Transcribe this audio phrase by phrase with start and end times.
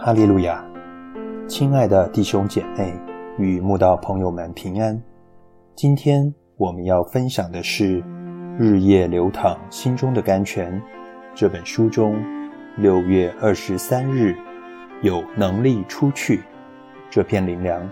[0.00, 0.64] 哈利路亚，
[1.48, 2.94] 亲爱的弟兄姐妹
[3.36, 4.96] 与慕道朋友们平安。
[5.74, 8.00] 今天我们要分享的是
[8.56, 10.72] 《日夜流淌心中的甘泉》
[11.34, 12.16] 这本书中
[12.76, 14.36] 六月二十三日
[15.02, 16.44] 有能力出去
[17.10, 17.82] 这篇灵粮。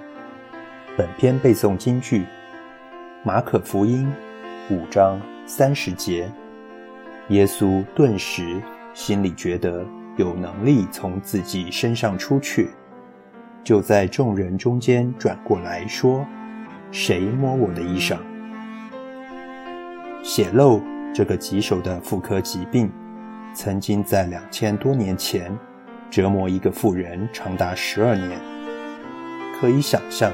[0.96, 2.24] 本篇背诵金句：
[3.24, 4.08] 马可福音
[4.70, 6.30] 五章三十节。
[7.30, 8.62] 耶稣顿时
[8.94, 9.84] 心里觉得。
[10.16, 12.70] 有能力从自己身上出去，
[13.62, 16.26] 就在众人中间转过来说
[16.90, 18.16] ：“谁摸我的衣裳？”
[20.24, 20.80] 血漏
[21.14, 22.90] 这个棘手的妇科疾病，
[23.52, 25.54] 曾经在两千多年前
[26.10, 28.40] 折磨一个妇人长达十二年。
[29.60, 30.32] 可以想象，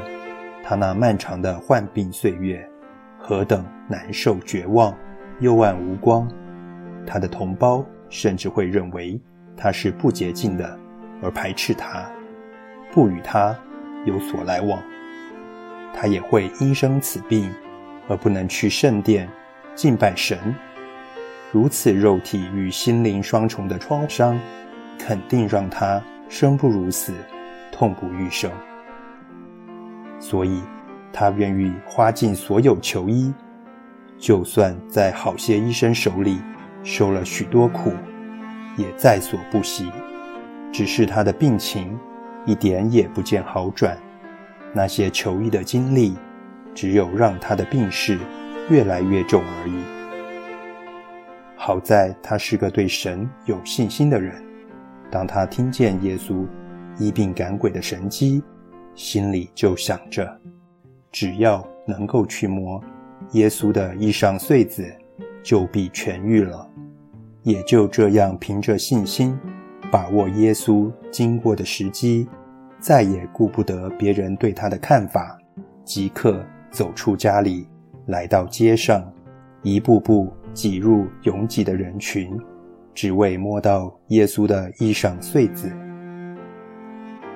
[0.63, 2.65] 她那漫长的患病岁月
[3.19, 4.97] 何等难受、绝望、
[5.41, 6.31] 幽暗无光。
[7.05, 9.21] 她的同胞甚至会认为。
[9.63, 10.77] 他是不洁净的，
[11.23, 12.05] 而排斥他，
[12.91, 13.57] 不与他
[14.05, 14.83] 有所来往。
[15.95, 17.49] 他也会因生此病
[18.09, 19.29] 而不能去圣殿
[19.77, 20.37] 敬拜神。
[21.53, 24.37] 如此肉体与心灵双重的创伤，
[24.99, 27.13] 肯定让他生不如死，
[27.71, 28.51] 痛不欲生。
[30.19, 30.61] 所以，
[31.13, 33.33] 他愿意花尽所有求医，
[34.19, 36.41] 就算在好些医生手里
[36.83, 37.93] 受了许多苦。
[38.77, 39.91] 也在所不惜，
[40.73, 41.99] 只是他的病情
[42.47, 43.97] 一点也不见好转。
[44.73, 46.15] 那些求医的经历，
[46.75, 48.19] 只有让他的病势
[48.71, 49.75] 越来越重而已。
[51.57, 54.43] 好在他是个对神有信心的人。
[55.11, 56.47] 当他听见耶稣
[56.99, 58.43] 医病赶鬼的神迹，
[58.95, 60.41] 心里就想着：
[61.11, 62.83] 只要能够去摸
[63.33, 64.91] 耶稣的衣裳穗子，
[65.43, 66.67] 就必痊愈了。
[67.45, 69.37] 也就这样，凭着信心，
[69.91, 72.29] 把握耶稣经过的时机，
[72.79, 75.37] 再也顾不得别人对他的看法，
[75.85, 77.67] 即刻走出家里，
[78.07, 79.05] 来到街上，
[79.63, 82.39] 一步步挤入拥挤的人群，
[82.95, 85.69] 只为摸到耶稣的衣裳穗子。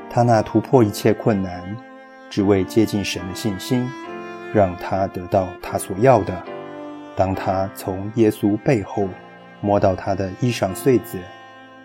[0.08, 1.76] 他那突破一切困难，
[2.30, 3.84] 只为接近神的信心，
[4.54, 6.32] 让他得到他所要的。
[7.16, 9.08] 当他从耶稣背后。
[9.66, 11.18] 摸到他的衣裳穗子，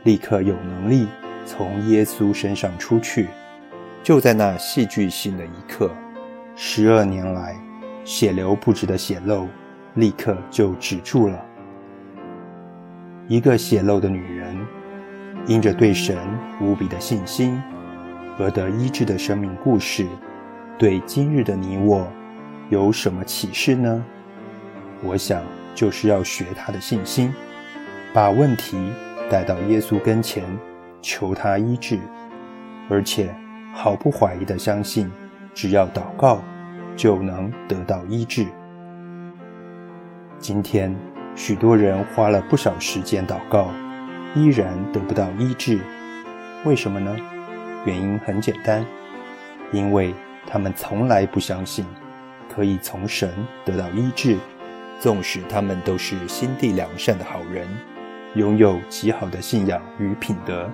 [0.03, 1.07] 立刻有能力
[1.47, 3.27] 从耶稣身上出去。
[4.03, 5.89] 就在那戏剧性的一刻，
[6.55, 7.55] 十二年来
[8.03, 9.47] 血流不止的血漏，
[9.95, 11.43] 立刻就止住了。
[13.27, 14.55] 一个血漏的女人，
[15.47, 16.15] 因着对神
[16.61, 17.59] 无比的信心
[18.37, 20.05] 而得医治的生命故事，
[20.77, 22.07] 对今日的你我
[22.69, 24.05] 有什么启示呢？
[25.03, 25.41] 我想，
[25.73, 27.33] 就是要学她的信心。
[28.13, 28.77] 把问题
[29.29, 30.43] 带到耶稣跟前，
[31.01, 31.97] 求他医治，
[32.89, 33.33] 而且
[33.73, 35.09] 毫不怀疑地相信，
[35.53, 36.41] 只要祷告，
[36.97, 38.45] 就能得到医治。
[40.39, 40.93] 今天，
[41.37, 43.69] 许多人花了不少时间祷告，
[44.35, 45.79] 依然得不到医治，
[46.65, 47.15] 为什么呢？
[47.85, 48.85] 原因很简单，
[49.71, 50.13] 因为
[50.45, 51.85] 他们从来不相信
[52.53, 53.29] 可以从神
[53.63, 54.37] 得到医治，
[54.99, 57.65] 纵使他们都是心地良善的好人。
[58.35, 60.71] 拥有极好的信仰与品德，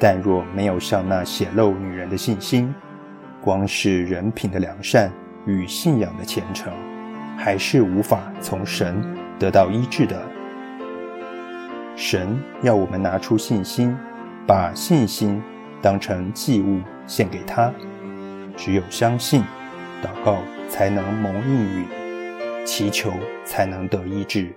[0.00, 2.74] 但若没有像那显露女人的信心，
[3.42, 5.12] 光是人品的良善
[5.44, 6.72] 与信仰的虔诚，
[7.36, 9.04] 还是无法从神
[9.38, 10.22] 得到医治的。
[11.96, 13.94] 神要我们拿出信心，
[14.46, 15.42] 把信心
[15.82, 17.70] 当成祭物献给他。
[18.56, 19.42] 只有相信，
[20.02, 20.38] 祷告
[20.70, 21.86] 才能蒙应允，
[22.64, 23.12] 祈求
[23.44, 24.50] 才能得医治。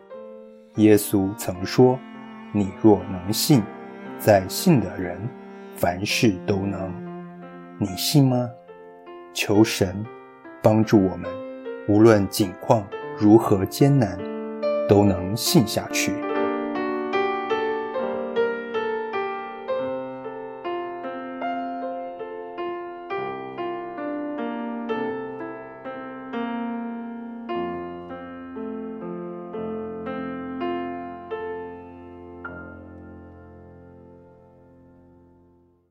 [0.75, 1.99] 耶稣曾说。
[2.51, 3.61] 你若能信，
[4.17, 5.19] 在信的人，
[5.75, 6.91] 凡事都能。
[7.77, 8.49] 你信吗？
[9.33, 10.03] 求神
[10.61, 11.29] 帮助我们，
[11.87, 12.83] 无论境况
[13.17, 14.17] 如何艰难，
[14.87, 16.11] 都能信下去。